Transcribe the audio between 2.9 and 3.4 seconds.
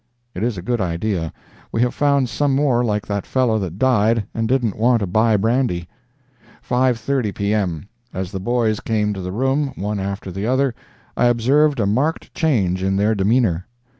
that